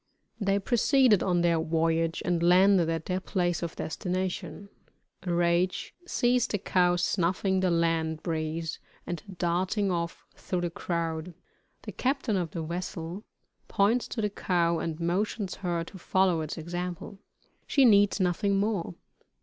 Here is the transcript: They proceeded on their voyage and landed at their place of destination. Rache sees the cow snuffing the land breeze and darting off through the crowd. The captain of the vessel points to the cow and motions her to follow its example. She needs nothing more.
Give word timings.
They 0.39 0.57
proceeded 0.57 1.21
on 1.21 1.41
their 1.41 1.59
voyage 1.59 2.23
and 2.25 2.41
landed 2.41 2.89
at 2.89 3.05
their 3.05 3.19
place 3.19 3.61
of 3.61 3.75
destination. 3.75 4.69
Rache 5.27 5.91
sees 6.07 6.47
the 6.47 6.57
cow 6.57 6.95
snuffing 6.95 7.59
the 7.59 7.69
land 7.69 8.23
breeze 8.23 8.79
and 9.05 9.21
darting 9.37 9.91
off 9.91 10.25
through 10.35 10.61
the 10.61 10.71
crowd. 10.71 11.35
The 11.83 11.91
captain 11.91 12.35
of 12.35 12.49
the 12.49 12.63
vessel 12.63 13.25
points 13.67 14.07
to 14.07 14.23
the 14.23 14.31
cow 14.31 14.79
and 14.79 14.99
motions 14.99 15.53
her 15.57 15.83
to 15.83 15.99
follow 15.99 16.41
its 16.41 16.57
example. 16.57 17.19
She 17.67 17.85
needs 17.85 18.19
nothing 18.19 18.55
more. 18.55 18.95